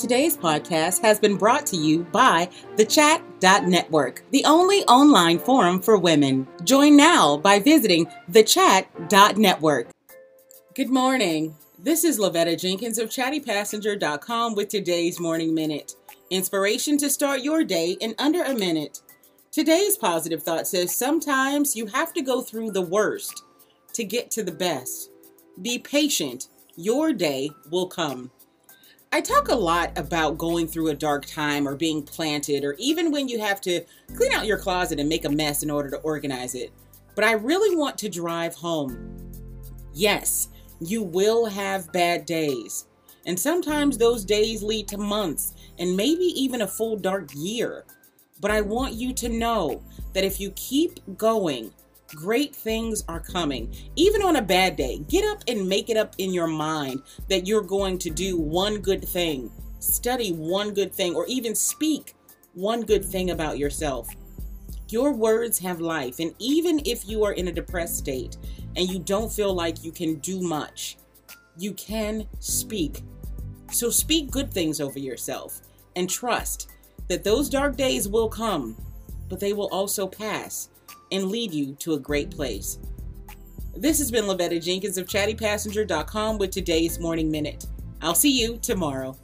Today's 0.00 0.34
podcast 0.34 1.02
has 1.02 1.20
been 1.20 1.36
brought 1.36 1.66
to 1.66 1.76
you 1.76 2.04
by 2.04 2.48
the 2.78 2.86
Chat.network, 2.86 4.22
the 4.30 4.42
only 4.46 4.82
online 4.84 5.38
forum 5.38 5.78
for 5.78 5.98
women. 5.98 6.48
Join 6.64 6.96
now 6.96 7.36
by 7.36 7.58
visiting 7.58 8.06
the 8.26 8.42
thechat.network. 8.42 9.88
Good 10.74 10.88
morning. 10.88 11.54
This 11.78 12.04
is 12.04 12.18
Lavetta 12.18 12.58
Jenkins 12.58 12.96
of 12.96 13.10
chattypassenger.com 13.10 14.54
with 14.54 14.70
today's 14.70 15.20
morning 15.20 15.54
minute. 15.54 15.96
Inspiration 16.30 16.96
to 16.96 17.10
start 17.10 17.42
your 17.42 17.62
day 17.62 17.98
in 18.00 18.14
under 18.18 18.42
a 18.42 18.54
minute. 18.54 19.02
Today's 19.52 19.98
positive 19.98 20.42
thought 20.42 20.66
says 20.66 20.96
sometimes 20.96 21.76
you 21.76 21.84
have 21.84 22.14
to 22.14 22.22
go 22.22 22.40
through 22.40 22.70
the 22.70 22.80
worst 22.80 23.44
to 23.92 24.04
get 24.04 24.30
to 24.30 24.42
the 24.42 24.50
best. 24.50 25.10
Be 25.60 25.78
patient, 25.78 26.48
your 26.74 27.12
day 27.12 27.50
will 27.70 27.86
come. 27.86 28.30
I 29.12 29.20
talk 29.20 29.48
a 29.48 29.54
lot 29.56 29.98
about 29.98 30.38
going 30.38 30.68
through 30.68 30.88
a 30.88 30.94
dark 30.94 31.26
time 31.26 31.66
or 31.66 31.74
being 31.74 32.00
planted, 32.00 32.62
or 32.62 32.76
even 32.78 33.10
when 33.10 33.26
you 33.26 33.40
have 33.40 33.60
to 33.62 33.84
clean 34.14 34.32
out 34.32 34.46
your 34.46 34.56
closet 34.56 35.00
and 35.00 35.08
make 35.08 35.24
a 35.24 35.28
mess 35.28 35.64
in 35.64 35.70
order 35.70 35.90
to 35.90 35.96
organize 35.98 36.54
it. 36.54 36.72
But 37.16 37.24
I 37.24 37.32
really 37.32 37.74
want 37.74 37.98
to 37.98 38.08
drive 38.08 38.54
home. 38.54 39.32
Yes, 39.92 40.48
you 40.80 41.02
will 41.02 41.46
have 41.46 41.92
bad 41.92 42.24
days. 42.24 42.86
And 43.26 43.38
sometimes 43.38 43.98
those 43.98 44.24
days 44.24 44.62
lead 44.62 44.86
to 44.88 44.96
months 44.96 45.54
and 45.80 45.96
maybe 45.96 46.26
even 46.26 46.62
a 46.62 46.68
full 46.68 46.96
dark 46.96 47.30
year. 47.34 47.84
But 48.40 48.52
I 48.52 48.60
want 48.60 48.94
you 48.94 49.12
to 49.14 49.28
know 49.28 49.82
that 50.12 50.24
if 50.24 50.38
you 50.38 50.52
keep 50.52 51.00
going, 51.16 51.72
Great 52.14 52.54
things 52.54 53.04
are 53.08 53.20
coming. 53.20 53.72
Even 53.94 54.22
on 54.22 54.36
a 54.36 54.42
bad 54.42 54.74
day, 54.74 54.98
get 55.08 55.24
up 55.24 55.42
and 55.46 55.68
make 55.68 55.88
it 55.88 55.96
up 55.96 56.14
in 56.18 56.34
your 56.34 56.48
mind 56.48 57.02
that 57.28 57.46
you're 57.46 57.62
going 57.62 57.98
to 57.98 58.10
do 58.10 58.36
one 58.36 58.78
good 58.78 59.04
thing, 59.04 59.50
study 59.78 60.32
one 60.32 60.74
good 60.74 60.92
thing, 60.92 61.14
or 61.14 61.24
even 61.26 61.54
speak 61.54 62.14
one 62.54 62.82
good 62.82 63.04
thing 63.04 63.30
about 63.30 63.58
yourself. 63.58 64.08
Your 64.88 65.12
words 65.12 65.56
have 65.60 65.80
life, 65.80 66.18
and 66.18 66.34
even 66.40 66.80
if 66.84 67.08
you 67.08 67.22
are 67.22 67.32
in 67.32 67.46
a 67.46 67.52
depressed 67.52 67.98
state 67.98 68.36
and 68.74 68.90
you 68.90 68.98
don't 68.98 69.32
feel 69.32 69.54
like 69.54 69.84
you 69.84 69.92
can 69.92 70.16
do 70.16 70.40
much, 70.40 70.96
you 71.56 71.72
can 71.74 72.26
speak. 72.40 73.02
So 73.70 73.88
speak 73.88 74.32
good 74.32 74.52
things 74.52 74.80
over 74.80 74.98
yourself 74.98 75.60
and 75.94 76.10
trust 76.10 76.70
that 77.06 77.22
those 77.22 77.48
dark 77.48 77.76
days 77.76 78.08
will 78.08 78.28
come, 78.28 78.76
but 79.30 79.40
they 79.40 79.54
will 79.54 79.68
also 79.72 80.06
pass 80.06 80.68
and 81.10 81.30
lead 81.30 81.54
you 81.54 81.74
to 81.76 81.94
a 81.94 81.98
great 81.98 82.30
place. 82.30 82.78
This 83.74 83.98
has 83.98 84.10
been 84.10 84.24
Lavetta 84.24 84.62
Jenkins 84.62 84.98
of 84.98 85.06
chattypassenger.com 85.06 86.36
with 86.36 86.50
today's 86.50 87.00
Morning 87.00 87.30
Minute. 87.30 87.64
I'll 88.02 88.14
see 88.14 88.38
you 88.38 88.58
tomorrow. 88.58 89.16